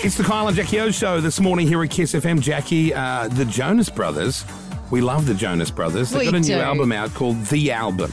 It's 0.00 0.16
the 0.16 0.22
Kyle 0.22 0.46
and 0.48 0.56
Jackie 0.56 0.80
O 0.80 0.90
show 0.90 1.20
this 1.20 1.40
morning 1.40 1.66
here 1.66 1.82
at 1.82 1.90
Kiss 1.90 2.14
FM. 2.14 2.40
Jackie, 2.40 2.94
uh, 2.94 3.28
the 3.28 3.44
Jonas 3.44 3.90
Brothers. 3.90 4.44
We 4.90 5.00
love 5.00 5.26
the 5.26 5.34
Jonas 5.34 5.70
Brothers. 5.70 6.10
They've 6.10 6.20
We 6.20 6.24
got 6.26 6.34
a 6.36 6.40
new 6.40 6.46
do. 6.46 6.60
album 6.60 6.92
out 6.92 7.12
called 7.12 7.44
The 7.46 7.72
Album. 7.72 8.12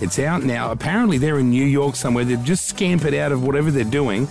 It's 0.00 0.18
out 0.18 0.42
now. 0.42 0.72
Apparently, 0.72 1.16
they're 1.18 1.38
in 1.38 1.48
New 1.50 1.64
York 1.64 1.96
somewhere. 1.96 2.24
They've 2.24 2.42
just 2.42 2.66
scampered 2.68 3.14
out 3.14 3.32
of 3.32 3.44
whatever 3.44 3.70
they're 3.70 3.84
doing. 3.84 4.26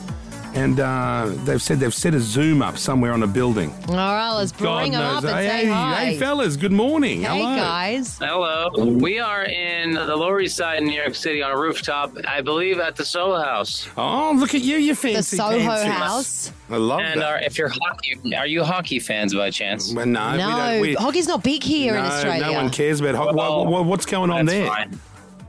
And 0.54 0.80
uh, 0.82 1.32
they've 1.46 1.62
said 1.62 1.80
they've 1.80 1.94
set 1.94 2.14
a 2.14 2.20
Zoom 2.20 2.62
up 2.62 2.78
somewhere 2.78 3.14
on 3.14 3.24
a 3.24 3.28
building. 3.28 3.74
All 3.88 3.96
right, 3.96 4.34
let's 4.34 4.52
bring 4.52 4.92
them 4.92 5.02
up 5.02 5.24
and 5.24 5.34
hey, 5.34 5.48
say 5.48 5.66
hi. 5.68 6.06
hey, 6.06 6.18
fellas, 6.18 6.58
good 6.58 6.74
morning. 6.74 7.22
Hey, 7.22 7.40
Hello. 7.42 7.56
guys. 7.56 8.18
Hello. 8.20 8.70
We 8.98 9.18
are 9.20 9.44
in 9.46 9.94
the 9.94 10.14
Lower 10.16 10.42
East 10.42 10.58
Side 10.58 10.80
in 10.80 10.86
New 10.88 11.00
York 11.00 11.16
City 11.16 11.42
on 11.42 11.52
a 11.52 11.58
rooftop, 11.58 12.14
I 12.28 12.42
believe 12.42 12.80
at 12.80 12.98
the 12.98 13.06
Soho 13.06 13.42
House. 13.42 13.88
Oh, 13.98 14.34
look 14.36 14.54
at 14.54 14.62
you, 14.62 14.76
you 14.78 14.94
The 14.94 15.02
fancy 15.02 15.38
Soho 15.38 15.58
fancy. 15.58 15.88
House. 15.88 16.52
I 16.70 16.76
love 16.78 17.00
And 17.00 17.22
that. 17.22 17.28
are, 17.28 17.40
if 17.40 17.58
you're 17.58 17.70
hockey, 17.70 18.36
are 18.36 18.48
you 18.48 18.64
hockey 18.66 19.00
fans 19.00 19.34
by 19.34 19.52
chance? 19.52 19.94
Well, 19.94 20.06
no, 20.06 20.32
we 20.34 20.38
No, 20.38 20.48
don't. 20.58 20.82
We, 20.82 20.94
hockey's 20.96 21.28
not 21.28 21.44
big 21.44 21.64
here 21.64 21.96
in 21.96 22.04
no, 22.04 22.10
Australia. 22.10 22.42
no 22.42 22.54
one 22.54 22.70
cares 22.72 23.00
about 23.00 23.16
hockey. 23.16 23.36
Well, 23.38 23.86
what's 23.86 24.06
going 24.06 24.30
on 24.30 24.46
That's 24.46 24.58
there? 24.58 24.68
fine. 24.68 25.00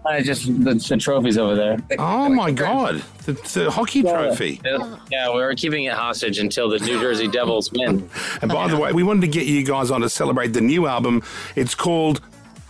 I 0.05 0.23
just 0.23 0.47
the, 0.65 0.75
the 0.75 0.97
trophies 0.97 1.39
over 1.39 1.55
there. 1.55 1.79
Oh 1.99 2.29
my 2.29 2.51
God, 2.51 3.03
the, 3.25 3.33
the 3.33 3.71
hockey 3.71 4.03
trophy. 4.03 4.61
Yeah, 5.11 5.33
we're 5.33 5.55
keeping 5.55 5.85
it 5.85 5.93
hostage 5.93 6.39
until 6.39 6.69
the 6.69 6.79
New 6.81 7.01
Jersey 7.01 7.29
Devils 7.29 7.71
win. 7.73 8.09
And 8.41 8.51
by 8.51 8.69
the 8.69 8.77
way, 8.77 8.93
we 8.93 9.03
wanted 9.03 9.21
to 9.23 9.29
get 9.29 9.47
you 9.47 9.65
guys 9.65 9.91
on 9.91 10.01
to 10.01 10.09
celebrate 10.09 10.49
the 10.49 10.61
new 10.61 10.87
album. 10.87 11.23
It's 11.55 11.75
called 11.75 12.21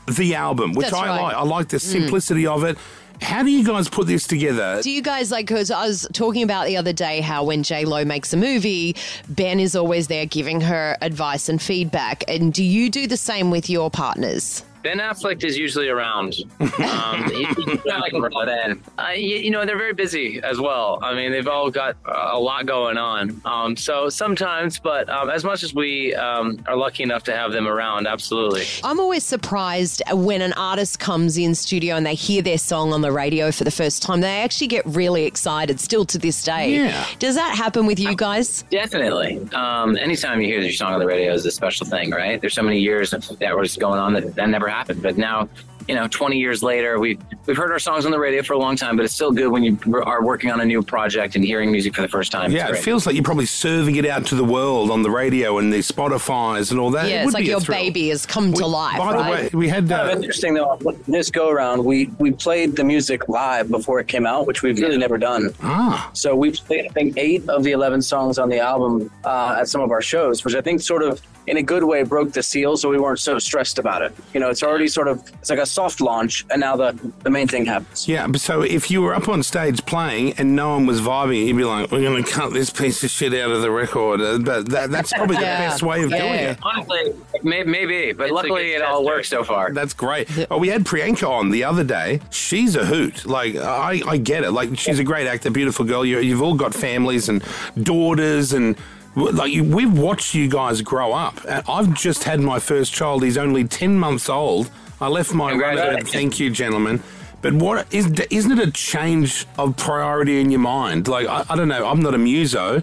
The 0.06 0.34
Album, 0.34 0.72
which 0.72 0.88
That's 0.88 0.96
I 0.96 1.08
right. 1.08 1.18
Mm. 1.18 1.22
like. 1.22 1.36
I 1.36 1.42
like 1.42 1.68
the 1.68 1.78
simplicity 1.78 2.46
of 2.46 2.64
it. 2.64 2.76
How 3.22 3.42
do 3.44 3.50
you 3.50 3.64
guys 3.64 3.88
put 3.88 4.08
this 4.08 4.26
together? 4.26 4.80
Do 4.82 4.90
you 4.90 5.00
guys 5.00 5.30
like? 5.30 5.46
Because 5.46 5.70
I 5.70 5.86
was 5.86 6.08
talking 6.12 6.42
about 6.42 6.66
the 6.66 6.76
other 6.76 6.92
day 6.92 7.20
how 7.20 7.44
when 7.44 7.62
J 7.62 7.84
Lo 7.84 8.04
makes 8.04 8.32
a 8.32 8.36
movie, 8.36 8.96
Ben 9.28 9.60
is 9.60 9.76
always 9.76 10.08
there 10.08 10.26
giving 10.26 10.60
her 10.60 10.96
advice 11.00 11.48
and 11.48 11.62
feedback. 11.62 12.24
And 12.28 12.52
do 12.52 12.64
you 12.64 12.90
do 12.90 13.06
the 13.06 13.16
same 13.16 13.50
with 13.50 13.70
your 13.70 13.90
partners? 13.90 14.64
Ben 14.82 14.98
Affleck 14.98 15.42
is 15.44 15.56
usually 15.56 15.88
around. 15.88 16.34
Um, 16.82 17.24
he- 17.30 17.44
he's 17.44 17.84
like 17.84 18.12
Ben. 18.46 18.82
Uh, 18.98 19.08
you, 19.14 19.36
you 19.36 19.50
know, 19.50 19.64
they're 19.64 19.76
very 19.78 19.92
busy 19.92 20.40
as 20.42 20.58
well. 20.58 20.98
I 21.02 21.14
mean, 21.14 21.30
they've 21.30 21.46
all 21.46 21.70
got 21.70 21.96
a 22.04 22.38
lot 22.38 22.66
going 22.66 22.96
on. 22.96 23.40
Um, 23.44 23.76
so 23.76 24.08
sometimes, 24.08 24.78
but 24.78 25.08
um, 25.08 25.30
as 25.30 25.44
much 25.44 25.62
as 25.62 25.74
we 25.74 26.14
um, 26.14 26.62
are 26.66 26.76
lucky 26.76 27.02
enough 27.02 27.24
to 27.24 27.36
have 27.36 27.52
them 27.52 27.68
around, 27.68 28.06
absolutely. 28.06 28.64
I'm 28.82 28.98
always 28.98 29.22
surprised 29.24 30.02
when 30.12 30.40
an 30.42 30.52
artist 30.54 30.98
comes 30.98 31.36
in 31.36 31.54
studio 31.54 31.94
and 31.96 32.04
they 32.06 32.14
hear 32.14 32.42
their 32.42 32.58
song 32.58 32.92
on 32.92 33.00
the 33.02 33.12
radio 33.12 33.52
for 33.52 33.64
the 33.64 33.70
first 33.70 34.02
time. 34.02 34.20
They 34.20 34.40
actually 34.40 34.68
get 34.68 34.84
really 34.86 35.24
excited, 35.24 35.78
still 35.80 36.04
to 36.06 36.18
this 36.18 36.42
day. 36.42 36.74
Yeah. 36.76 37.06
Does 37.18 37.34
that 37.34 37.54
happen 37.56 37.86
with 37.86 37.98
you 38.00 38.14
guys? 38.16 38.62
Definitely. 38.70 39.38
Um, 39.52 39.96
anytime 39.98 40.40
you 40.40 40.46
hear 40.48 40.60
your 40.60 40.72
song 40.72 40.94
on 40.94 41.00
the 41.00 41.06
radio 41.06 41.32
is 41.32 41.44
a 41.46 41.50
special 41.50 41.86
thing, 41.86 42.10
right? 42.10 42.40
There's 42.40 42.54
so 42.54 42.62
many 42.62 42.78
years 42.80 43.12
of 43.12 43.26
that 43.38 43.56
was 43.56 43.76
going 43.76 43.98
on 44.00 44.14
that 44.14 44.34
that 44.36 44.48
never 44.48 44.68
happened. 44.72 45.02
But 45.02 45.16
now, 45.16 45.48
you 45.88 45.94
know, 45.94 46.06
20 46.08 46.38
years 46.38 46.62
later, 46.62 46.98
we've 46.98 47.20
we've 47.46 47.56
heard 47.56 47.70
our 47.72 47.78
songs 47.78 48.04
on 48.06 48.12
the 48.12 48.18
radio 48.18 48.42
for 48.42 48.52
a 48.52 48.58
long 48.58 48.76
time, 48.76 48.96
but 48.96 49.04
it's 49.04 49.14
still 49.14 49.32
good 49.32 49.48
when 49.48 49.62
you 49.62 49.78
are 50.04 50.24
working 50.24 50.50
on 50.50 50.60
a 50.60 50.64
new 50.64 50.82
project 50.82 51.34
and 51.36 51.44
hearing 51.44 51.70
music 51.72 51.94
for 51.94 52.02
the 52.02 52.08
first 52.08 52.30
time. 52.32 52.50
Yeah, 52.52 52.68
it 52.70 52.78
feels 52.78 53.06
like 53.06 53.14
you're 53.14 53.24
probably 53.24 53.46
serving 53.46 53.96
it 53.96 54.06
out 54.06 54.26
to 54.26 54.34
the 54.34 54.44
world 54.44 54.90
on 54.90 55.02
the 55.02 55.10
radio 55.10 55.58
and 55.58 55.72
the 55.72 55.78
Spotify's 55.78 56.70
and 56.70 56.78
all 56.80 56.90
that. 56.92 57.06
It 57.06 57.10
yeah, 57.10 57.16
it's 57.18 57.26
would 57.26 57.34
like 57.34 57.42
be 57.44 57.48
a 57.48 57.52
your 57.52 57.60
thrill. 57.60 57.78
baby 57.78 58.08
has 58.10 58.26
come 58.26 58.52
to 58.52 58.66
life. 58.66 58.98
By 58.98 59.12
right? 59.14 59.50
the 59.50 59.56
way, 59.56 59.60
we 59.60 59.68
had 59.68 59.88
kind 59.88 60.10
of 60.10 60.18
uh, 60.18 60.20
interesting 60.20 60.54
though. 60.54 60.78
This 61.08 61.30
go 61.30 61.48
around, 61.50 61.84
we 61.84 62.06
we 62.18 62.30
played 62.32 62.76
the 62.76 62.84
music 62.84 63.28
live 63.28 63.70
before 63.70 64.00
it 64.00 64.08
came 64.08 64.26
out, 64.26 64.46
which 64.46 64.62
we've 64.62 64.78
really 64.78 64.98
never 64.98 65.18
done. 65.18 65.50
ah, 65.62 66.10
So 66.14 66.34
we 66.36 66.52
played, 66.52 66.86
I 66.86 66.88
think, 66.88 67.16
eight 67.18 67.48
of 67.48 67.64
the 67.64 67.72
eleven 67.72 68.02
songs 68.02 68.38
on 68.38 68.48
the 68.48 68.58
album 68.60 69.10
uh, 69.24 69.58
at 69.60 69.68
some 69.68 69.80
of 69.80 69.90
our 69.90 70.02
shows, 70.02 70.44
which 70.44 70.54
I 70.54 70.60
think 70.60 70.80
sort 70.80 71.02
of, 71.02 71.20
in 71.46 71.56
a 71.56 71.62
good 71.62 71.82
way, 71.84 72.02
broke 72.04 72.32
the 72.32 72.42
seal, 72.42 72.76
so 72.76 72.88
we 72.88 72.98
weren't 72.98 73.18
so 73.18 73.38
stressed 73.38 73.78
about 73.78 74.02
it. 74.02 74.14
You 74.32 74.40
know, 74.40 74.48
it's 74.50 74.62
already 74.62 74.88
sort 74.88 75.08
of 75.08 75.22
it's 75.40 75.50
like 75.50 75.58
a 75.58 75.66
soft 75.82 76.00
launch, 76.00 76.44
and 76.50 76.60
now 76.60 76.76
the 76.76 76.96
the 77.22 77.30
main 77.30 77.48
thing 77.48 77.66
happens. 77.66 78.06
yeah. 78.08 78.26
So 78.36 78.62
if 78.62 78.90
you 78.90 79.02
were 79.02 79.14
up 79.14 79.28
on 79.28 79.42
stage 79.42 79.84
playing 79.86 80.34
and 80.38 80.54
no 80.54 80.70
one 80.70 80.86
was 80.86 81.00
vibing, 81.00 81.46
you'd 81.46 81.56
be 81.56 81.64
like, 81.64 81.90
"We're 81.90 82.02
going 82.02 82.22
to 82.22 82.30
cut 82.30 82.52
this 82.52 82.70
piece 82.70 83.02
of 83.02 83.10
shit 83.10 83.34
out 83.34 83.50
of 83.50 83.62
the 83.62 83.70
record." 83.70 84.20
Uh, 84.20 84.38
But 84.38 84.68
that, 84.70 84.90
that's 84.90 85.12
probably 85.12 85.36
the 85.36 85.42
best 85.64 85.82
way 85.82 86.02
of 86.04 86.10
doing 86.10 86.22
it. 86.50 86.58
Honestly, 86.62 87.14
may, 87.42 87.62
maybe, 87.64 88.12
but 88.12 88.24
It's 88.24 88.32
luckily 88.32 88.72
it 88.74 88.82
all 88.82 89.00
tester. 89.00 89.06
works 89.16 89.28
so 89.28 89.42
far. 89.44 89.72
That's 89.72 89.94
great. 89.94 90.28
Oh, 90.50 90.58
we 90.58 90.68
had 90.68 90.84
Priyanka 90.84 91.28
on 91.28 91.50
the 91.50 91.64
other 91.64 91.84
day. 91.84 92.20
She's 92.30 92.76
a 92.76 92.84
hoot. 92.84 93.26
Like 93.26 93.56
I, 93.56 94.02
I 94.06 94.16
get 94.18 94.44
it. 94.44 94.52
Like 94.52 94.78
she's 94.78 94.98
a 95.00 95.04
great 95.04 95.26
actor, 95.26 95.50
beautiful 95.50 95.84
girl. 95.84 96.04
You, 96.04 96.20
you've 96.20 96.42
all 96.42 96.54
got 96.54 96.72
families 96.74 97.28
and 97.28 97.42
daughters, 97.82 98.52
and 98.52 98.76
like 99.14 99.52
we've 99.62 99.96
watched 99.96 100.34
you 100.34 100.48
guys 100.48 100.80
grow 100.82 101.12
up. 101.12 101.44
And 101.48 101.64
I've 101.68 101.94
just 101.94 102.24
had 102.24 102.40
my 102.40 102.58
first 102.58 102.92
child. 102.92 103.22
He's 103.22 103.38
only 103.38 103.64
ten 103.64 103.98
months 103.98 104.28
old. 104.28 104.70
I 105.00 105.08
left 105.08 105.34
my 105.34 105.50
Congratulations. 105.50 106.10
Thank 106.10 106.40
you, 106.40 106.50
gentlemen. 106.50 107.02
But 107.40 107.54
what 107.54 107.92
is 107.92 108.10
isn't 108.30 108.58
it 108.58 108.68
a 108.68 108.70
change 108.70 109.46
of 109.58 109.76
priority 109.76 110.40
in 110.40 110.50
your 110.50 110.60
mind? 110.60 111.08
Like 111.08 111.26
I, 111.26 111.44
I 111.50 111.56
don't 111.56 111.68
know. 111.68 111.86
I'm 111.86 112.00
not 112.00 112.14
a 112.14 112.18
muso. 112.18 112.82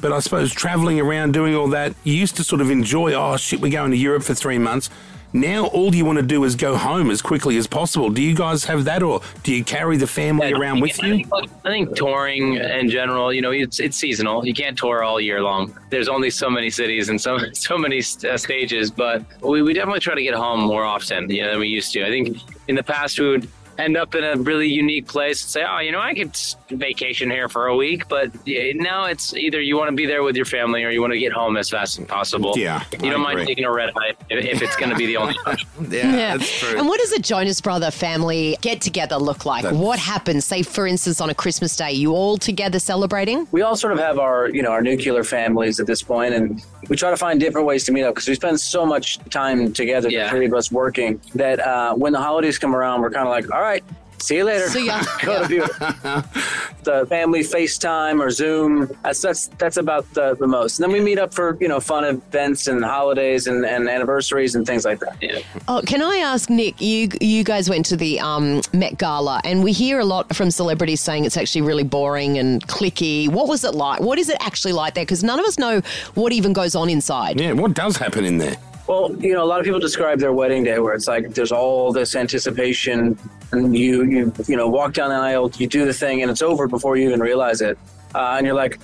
But 0.00 0.12
I 0.12 0.20
suppose 0.20 0.52
traveling 0.54 0.98
around 0.98 1.32
doing 1.32 1.54
all 1.54 1.68
that, 1.68 1.94
you 2.04 2.14
used 2.14 2.36
to 2.36 2.44
sort 2.44 2.62
of 2.62 2.70
enjoy, 2.70 3.12
oh 3.12 3.36
shit, 3.36 3.60
we're 3.60 3.70
going 3.70 3.90
to 3.90 3.96
Europe 3.98 4.22
for 4.22 4.34
three 4.34 4.56
months. 4.56 4.88
Now 5.32 5.66
all 5.66 5.94
you 5.94 6.04
want 6.04 6.18
to 6.18 6.24
do 6.24 6.42
is 6.44 6.56
go 6.56 6.76
home 6.76 7.10
as 7.10 7.22
quickly 7.22 7.56
as 7.56 7.66
possible. 7.66 8.10
Do 8.10 8.20
you 8.20 8.34
guys 8.34 8.64
have 8.64 8.84
that 8.86 9.02
or 9.02 9.20
do 9.42 9.54
you 9.54 9.62
carry 9.62 9.96
the 9.96 10.06
family 10.06 10.52
around 10.52 10.80
with 10.80 11.02
I 11.02 11.06
you? 11.06 11.24
think, 11.24 11.28
I 11.64 11.70
think 11.70 11.94
touring 11.94 12.54
in 12.54 12.90
general, 12.90 13.32
you 13.32 13.40
know, 13.40 13.52
it's 13.52 13.78
it's 13.78 13.96
seasonal. 13.96 14.44
You 14.44 14.54
can't 14.54 14.76
tour 14.76 15.04
all 15.04 15.20
year 15.20 15.40
long. 15.40 15.76
There's 15.90 16.08
only 16.08 16.30
so 16.30 16.50
many 16.50 16.68
cities 16.70 17.08
and 17.10 17.20
so 17.20 17.38
so 17.52 17.78
many 17.78 17.98
uh, 17.98 18.36
stages, 18.36 18.90
but 18.90 19.22
we, 19.40 19.62
we 19.62 19.72
definitely 19.72 20.00
try 20.00 20.14
to 20.14 20.22
get 20.22 20.34
home 20.34 20.60
more 20.60 20.84
often 20.84 21.30
you 21.30 21.42
know, 21.42 21.50
than 21.50 21.60
we 21.60 21.68
used 21.68 21.92
to. 21.92 22.04
I 22.04 22.10
think 22.10 22.38
in 22.68 22.74
the 22.74 22.82
past 22.82 23.20
we 23.20 23.28
would 23.28 23.48
end 23.78 23.96
up 23.96 24.14
in 24.14 24.24
a 24.24 24.36
really 24.36 24.68
unique 24.68 25.06
place 25.06 25.42
and 25.42 25.50
say, 25.50 25.64
oh, 25.68 25.78
you 25.78 25.92
know, 25.92 26.00
I 26.00 26.14
could 26.14 26.36
vacation 26.70 27.30
here 27.30 27.48
for 27.48 27.66
a 27.66 27.76
week, 27.76 28.08
but 28.08 28.30
now 28.46 29.04
it's 29.06 29.34
either 29.34 29.60
you 29.60 29.76
want 29.76 29.88
to 29.90 29.96
be 29.96 30.06
there 30.06 30.22
with 30.22 30.36
your 30.36 30.44
family 30.44 30.84
or 30.84 30.90
you 30.90 31.00
want 31.00 31.12
to 31.12 31.18
get 31.18 31.32
home 31.32 31.56
as 31.56 31.70
fast 31.70 31.98
as 31.98 32.06
possible. 32.06 32.54
Yeah, 32.56 32.82
you 33.02 33.10
don't 33.10 33.20
mind 33.20 33.38
agree. 33.38 33.46
taking 33.46 33.64
a 33.64 33.72
red 33.72 33.90
eye 33.96 34.12
if, 34.28 34.44
if 34.44 34.62
it's 34.62 34.76
going 34.76 34.90
to 34.90 34.96
be 34.96 35.06
the 35.06 35.16
only. 35.16 35.34
Time. 35.44 35.56
Yeah, 35.90 36.38
And 36.76 36.86
what 36.88 37.00
does 37.00 37.12
a 37.12 37.18
Jonas 37.20 37.60
Brother 37.60 37.90
family 37.90 38.56
get 38.60 38.80
together 38.80 39.16
look 39.16 39.44
like? 39.46 39.62
That's- 39.62 39.80
what 39.80 39.98
happens? 39.98 40.44
Say, 40.44 40.62
for 40.62 40.86
instance, 40.86 41.20
on 41.20 41.30
a 41.30 41.34
Christmas 41.34 41.74
day, 41.76 41.92
you 41.92 42.12
all 42.12 42.36
together 42.36 42.78
celebrating? 42.78 43.46
we 43.52 43.62
all 43.62 43.76
sort 43.76 43.92
of 43.92 43.98
have 43.98 44.18
our 44.18 44.48
you 44.50 44.62
know 44.62 44.70
our 44.70 44.82
nuclear 44.82 45.24
families 45.24 45.80
at 45.80 45.86
this 45.86 46.02
point 46.02 46.34
and 46.34 46.62
we 46.88 46.96
try 46.96 47.10
to 47.10 47.16
find 47.16 47.38
different 47.40 47.66
ways 47.66 47.84
to 47.84 47.92
meet 47.92 48.02
up 48.04 48.14
because 48.14 48.28
we 48.28 48.34
spend 48.34 48.60
so 48.60 48.84
much 48.84 49.18
time 49.30 49.72
together 49.72 50.08
Yeah. 50.10 50.24
the 50.24 50.30
three 50.30 50.46
of 50.46 50.54
us 50.54 50.70
working 50.72 51.20
that 51.34 51.60
uh, 51.60 51.94
when 51.94 52.12
the 52.12 52.20
holidays 52.20 52.58
come 52.58 52.74
around 52.74 53.00
we're 53.02 53.10
kind 53.10 53.26
of 53.26 53.30
like 53.30 53.50
all 53.52 53.60
right 53.60 53.69
see 54.18 54.36
you 54.36 54.44
later 54.44 54.68
See 54.68 54.86
ya. 54.86 55.02
go 55.22 55.40
to 55.40 55.48
view 55.48 55.62
the 56.82 57.06
family 57.08 57.40
facetime 57.40 58.20
or 58.20 58.30
zoom 58.30 58.90
that's 59.02 59.22
that's 59.22 59.46
that's 59.58 59.76
about 59.78 60.12
the, 60.14 60.34
the 60.34 60.46
most 60.46 60.78
and 60.78 60.84
then 60.84 60.92
we 60.92 61.00
meet 61.00 61.18
up 61.18 61.32
for 61.32 61.56
you 61.60 61.68
know 61.68 61.80
fun 61.80 62.04
events 62.04 62.66
and 62.66 62.84
holidays 62.84 63.46
and, 63.46 63.64
and 63.64 63.88
anniversaries 63.88 64.54
and 64.54 64.66
things 64.66 64.84
like 64.84 64.98
that 65.00 65.16
Yeah. 65.22 65.38
Oh, 65.68 65.82
can 65.86 66.02
I 66.02 66.16
ask 66.16 66.50
Nick? 66.50 66.80
You 66.80 67.08
you 67.20 67.44
guys 67.44 67.70
went 67.70 67.86
to 67.86 67.96
the 67.96 68.20
um, 68.20 68.60
Met 68.72 68.98
Gala, 68.98 69.40
and 69.44 69.62
we 69.64 69.72
hear 69.72 70.00
a 70.00 70.04
lot 70.04 70.34
from 70.34 70.50
celebrities 70.50 71.00
saying 71.00 71.24
it's 71.24 71.36
actually 71.36 71.62
really 71.62 71.84
boring 71.84 72.38
and 72.38 72.66
clicky. 72.66 73.28
What 73.28 73.48
was 73.48 73.64
it 73.64 73.74
like? 73.74 74.00
What 74.00 74.18
is 74.18 74.28
it 74.28 74.36
actually 74.40 74.72
like 74.72 74.94
there? 74.94 75.04
Because 75.04 75.22
none 75.24 75.38
of 75.38 75.46
us 75.46 75.58
know 75.58 75.80
what 76.14 76.32
even 76.32 76.52
goes 76.52 76.74
on 76.74 76.88
inside. 76.90 77.40
Yeah, 77.40 77.52
what 77.52 77.74
does 77.74 77.96
happen 77.96 78.24
in 78.24 78.38
there? 78.38 78.56
Well, 78.88 79.14
you 79.20 79.32
know, 79.34 79.44
a 79.44 79.46
lot 79.46 79.60
of 79.60 79.64
people 79.64 79.78
describe 79.80 80.18
their 80.18 80.32
wedding 80.32 80.64
day 80.64 80.78
where 80.80 80.94
it's 80.94 81.06
like 81.06 81.34
there's 81.34 81.52
all 81.52 81.92
this 81.92 82.16
anticipation, 82.16 83.16
and 83.52 83.76
you 83.76 84.04
you 84.04 84.32
you 84.46 84.56
know 84.56 84.68
walk 84.68 84.92
down 84.92 85.10
the 85.10 85.16
aisle, 85.16 85.50
you 85.58 85.66
do 85.66 85.84
the 85.84 85.92
thing, 85.92 86.22
and 86.22 86.30
it's 86.30 86.42
over 86.42 86.66
before 86.66 86.96
you 86.96 87.06
even 87.08 87.20
realize 87.20 87.60
it, 87.60 87.78
uh, 88.14 88.36
and 88.36 88.46
you're 88.46 88.54
like, 88.54 88.78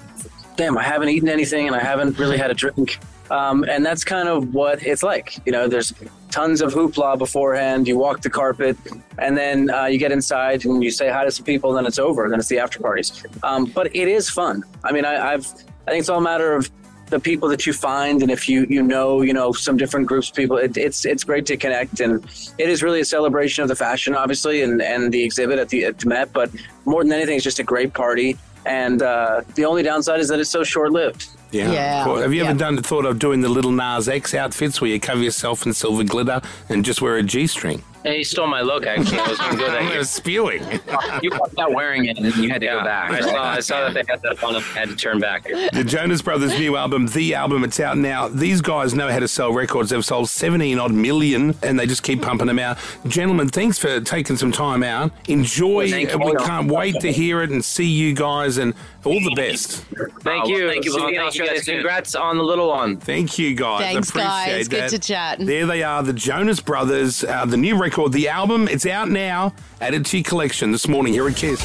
damn, 0.56 0.76
I 0.76 0.82
haven't 0.82 1.08
eaten 1.08 1.28
anything, 1.28 1.66
and 1.66 1.76
I 1.76 1.80
haven't 1.80 2.18
really 2.18 2.38
had 2.38 2.50
a 2.50 2.54
drink, 2.54 2.98
um, 3.30 3.64
and 3.64 3.84
that's 3.84 4.04
kind 4.04 4.28
of 4.28 4.54
what 4.54 4.82
it's 4.84 5.02
like. 5.02 5.38
You 5.46 5.52
know, 5.52 5.68
there's 5.68 5.92
tons 6.30 6.60
of 6.60 6.74
hoopla 6.74 7.18
beforehand. 7.18 7.88
You 7.88 7.96
walk 7.96 8.22
the 8.22 8.30
carpet, 8.30 8.76
and 9.18 9.36
then 9.36 9.70
uh, 9.70 9.86
you 9.86 9.98
get 9.98 10.12
inside 10.12 10.64
and 10.64 10.82
you 10.82 10.90
say 10.90 11.10
hi 11.10 11.24
to 11.24 11.30
some 11.30 11.44
people, 11.44 11.70
and 11.70 11.78
then 11.78 11.86
it's 11.86 11.98
over. 11.98 12.28
Then 12.28 12.38
it's 12.38 12.48
the 12.48 12.58
after 12.58 12.78
parties. 12.80 13.24
Um, 13.42 13.66
but 13.66 13.94
it 13.94 14.08
is 14.08 14.28
fun. 14.28 14.64
I 14.84 14.92
mean, 14.92 15.04
I, 15.04 15.32
I've 15.32 15.46
I 15.86 15.92
think 15.92 16.00
it's 16.00 16.08
all 16.08 16.18
a 16.18 16.22
matter 16.22 16.52
of 16.52 16.70
the 17.08 17.20
people 17.20 17.48
that 17.48 17.66
you 17.66 17.72
find 17.72 18.22
and 18.22 18.30
if 18.30 18.48
you 18.48 18.66
you 18.68 18.82
know 18.82 19.22
you 19.22 19.32
know 19.32 19.52
some 19.52 19.76
different 19.76 20.06
groups 20.06 20.28
of 20.28 20.34
people 20.34 20.56
it, 20.56 20.76
it's 20.76 21.04
it's 21.04 21.24
great 21.24 21.46
to 21.46 21.56
connect 21.56 22.00
and 22.00 22.24
it 22.58 22.68
is 22.68 22.82
really 22.82 23.00
a 23.00 23.04
celebration 23.04 23.62
of 23.62 23.68
the 23.68 23.76
fashion 23.76 24.14
obviously 24.14 24.62
and 24.62 24.82
and 24.82 25.12
the 25.12 25.22
exhibit 25.22 25.58
at 25.58 25.68
the 25.68 25.84
at 25.84 25.98
the 25.98 26.06
Met 26.06 26.32
but 26.32 26.50
more 26.84 27.02
than 27.02 27.12
anything 27.12 27.36
it's 27.36 27.44
just 27.44 27.58
a 27.58 27.64
great 27.64 27.92
party 27.94 28.36
and 28.64 29.02
uh, 29.02 29.42
the 29.54 29.64
only 29.64 29.84
downside 29.84 30.18
is 30.18 30.28
that 30.28 30.40
it's 30.40 30.50
so 30.50 30.64
short 30.64 30.90
lived 30.90 31.28
Yeah. 31.52 31.70
Yeah, 31.70 32.04
Cool. 32.04 32.16
Have 32.16 32.34
you 32.34 32.42
yeah. 32.42 32.50
ever 32.50 32.58
done 32.58 32.74
the 32.74 32.82
thought 32.82 33.06
of 33.06 33.20
doing 33.20 33.40
the 33.40 33.48
Lil 33.48 33.70
Nas 33.70 34.08
X 34.08 34.34
outfits 34.34 34.80
where 34.80 34.90
you 34.90 34.98
cover 34.98 35.22
yourself 35.22 35.64
in 35.64 35.72
silver 35.72 36.02
glitter 36.02 36.40
and 36.68 36.84
just 36.84 37.00
wear 37.00 37.16
a 37.16 37.22
G 37.22 37.46
string? 37.46 37.82
Hey, 38.06 38.18
he 38.18 38.24
stole 38.24 38.46
my 38.46 38.60
look. 38.60 38.86
Actually, 38.86 39.18
I 39.18 39.28
was 39.28 39.38
going 39.38 39.50
to 39.52 39.58
go 39.58 39.66
that 39.72 39.82
I'm 39.82 40.04
spewing. 40.04 40.62
You 41.22 41.30
walked 41.30 41.58
out 41.58 41.72
wearing 41.72 42.04
it, 42.06 42.18
and 42.18 42.26
you 42.36 42.50
had 42.50 42.60
to 42.60 42.66
Yeah, 42.66 42.78
go 42.78 42.84
back. 42.84 43.10
I 43.10 43.20
saw. 43.20 43.42
I 43.42 43.60
saw 43.60 43.80
that 43.88 43.94
they 43.94 44.02
had 44.12 44.22
that 44.22 44.42
on. 44.44 44.54
I 44.56 44.60
had 44.60 44.88
to 44.90 44.96
turn 44.96 45.18
back. 45.18 45.44
The 45.44 45.82
Jonas 45.84 46.20
Brothers' 46.22 46.58
new 46.58 46.76
album, 46.76 47.06
The 47.06 47.34
Album, 47.34 47.64
it's 47.64 47.80
out 47.80 47.96
now. 47.98 48.28
These 48.28 48.60
guys 48.60 48.94
know 48.94 49.08
how 49.10 49.18
to 49.18 49.26
sell 49.28 49.52
records. 49.52 49.90
They've 49.90 50.04
sold 50.04 50.28
17 50.28 50.78
odd 50.78 50.92
million 50.92 51.54
and 51.62 51.78
they 51.80 51.86
just 51.86 52.02
keep 52.02 52.22
pumping 52.22 52.46
them 52.46 52.58
out. 52.58 52.78
Gentlemen, 53.06 53.48
thanks 53.48 53.78
for 53.78 54.00
taking 54.00 54.36
some 54.36 54.52
time 54.52 54.82
out. 54.82 55.10
Enjoy. 55.28 55.88
Thank 55.90 56.12
you. 56.12 56.18
We 56.18 56.34
can't 56.36 56.70
wait 56.70 57.00
to 57.00 57.12
hear 57.12 57.42
it 57.42 57.50
and 57.50 57.64
see 57.64 57.86
you 57.86 58.14
guys 58.14 58.58
and 58.58 58.74
all 59.04 59.20
the 59.20 59.34
best. 59.34 59.84
Thank 60.20 60.48
you. 60.48 60.68
thank 60.68 60.84
you, 60.84 60.92
See 60.92 60.98
Bob. 60.98 61.14
Thank 61.14 61.34
you, 61.36 61.46
guys, 61.46 61.64
soon. 61.64 61.76
Congrats 61.76 62.14
on 62.14 62.36
the 62.36 62.44
little 62.44 62.68
one. 62.68 62.98
Thank 62.98 63.38
you 63.38 63.54
guys. 63.54 63.80
Thanks, 63.80 64.10
Appreciate 64.10 64.28
guys. 64.28 64.68
Good 64.68 64.80
that. 64.82 64.90
to 64.90 64.98
chat. 64.98 65.38
There 65.40 65.66
they 65.66 65.82
are, 65.82 66.02
the 66.02 66.12
Jonas 66.12 66.60
Brothers, 66.60 67.24
uh, 67.24 67.44
the 67.46 67.56
new 67.56 67.76
record, 67.78 67.95
the 68.04 68.28
album. 68.28 68.68
It's 68.68 68.84
out 68.86 69.08
now. 69.08 69.54
Added 69.80 70.04
to 70.06 70.18
your 70.18 70.24
collection 70.24 70.70
this 70.70 70.86
morning 70.86 71.14
here 71.14 71.26
at 71.26 71.36
Kiss. 71.36 71.60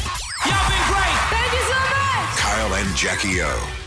Y'all 0.45 0.69
been 0.69 0.88
great. 0.88 1.19
Thank 1.30 1.54
you 1.54 1.60
so 1.60 1.75
much. 1.75 2.38
Kyle 2.39 2.74
and 2.74 2.95
Jackie 2.95 3.42
O. 3.42 3.81